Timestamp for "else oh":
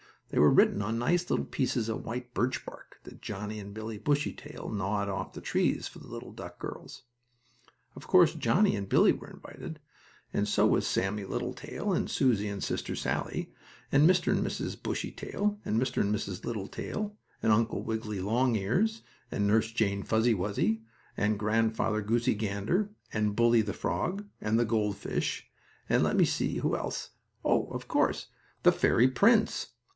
26.75-27.65